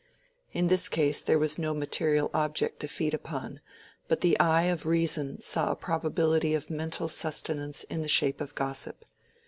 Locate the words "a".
5.71-5.75